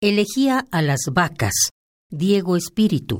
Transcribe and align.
Elegía 0.00 0.64
a 0.70 0.80
las 0.80 1.06
vacas, 1.12 1.70
Diego 2.08 2.56
Espíritu. 2.56 3.18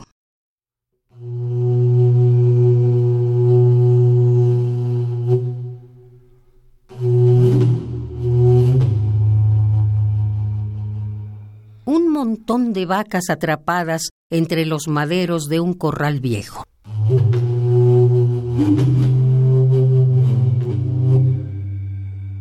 Un 11.84 12.12
montón 12.12 12.72
de 12.72 12.86
vacas 12.86 13.24
atrapadas 13.28 14.10
entre 14.30 14.64
los 14.64 14.86
maderos 14.86 15.46
de 15.48 15.58
un 15.58 15.74
corral 15.74 16.20
viejo. 16.20 16.62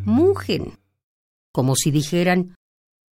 Mugen, 0.05 0.77
como 1.51 1.75
si 1.75 1.89
dijeran, 1.89 2.55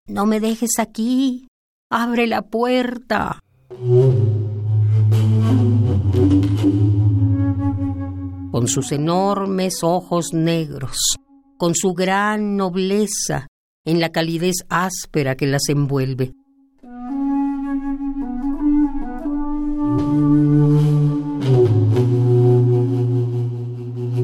no 0.07 0.25
me 0.25 0.39
dejes 0.39 0.79
aquí, 0.79 1.47
abre 1.89 2.27
la 2.27 2.41
puerta. 2.43 3.39
Con 8.51 8.67
sus 8.67 8.91
enormes 8.91 9.83
ojos 9.83 10.33
negros, 10.33 10.97
con 11.57 11.75
su 11.75 11.93
gran 11.93 12.57
nobleza, 12.57 13.47
en 13.85 13.99
la 13.99 14.09
calidez 14.09 14.57
áspera 14.69 15.35
que 15.35 15.47
las 15.47 15.69
envuelve. 15.69 16.33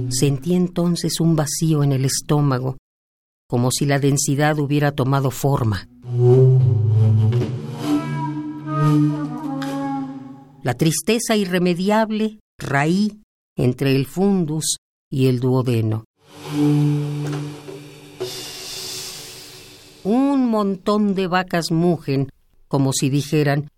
Sentí 0.09 0.55
entonces 0.55 1.19
un 1.19 1.35
vacío 1.35 1.83
en 1.83 1.91
el 1.91 2.05
estómago, 2.05 2.77
como 3.47 3.71
si 3.71 3.85
la 3.85 3.99
densidad 3.99 4.59
hubiera 4.59 4.91
tomado 4.91 5.31
forma. 5.31 5.87
La 10.63 10.73
tristeza 10.73 11.35
irremediable 11.35 12.39
raí 12.59 13.21
entre 13.55 13.95
el 13.95 14.05
fundus 14.05 14.77
y 15.09 15.27
el 15.27 15.39
duodeno. 15.39 16.03
Un 20.03 20.49
montón 20.49 21.15
de 21.15 21.27
vacas 21.27 21.71
mugen, 21.71 22.29
como 22.67 22.93
si 22.93 23.09
dijeran, 23.09 23.69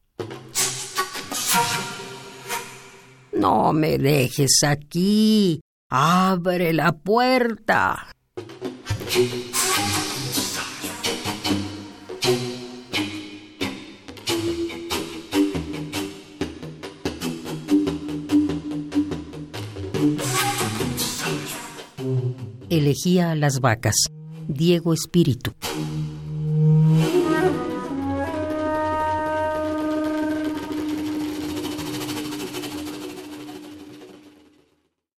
No 3.34 3.72
me 3.72 3.98
dejes 3.98 4.64
aquí, 4.64 5.62
abre 5.90 6.74
la 6.74 6.92
puerta. 6.92 8.12
Elegía 22.70 23.32
a 23.32 23.36
las 23.36 23.60
vacas. 23.60 23.96
Diego 24.48 24.94
Espíritu. 24.94 25.54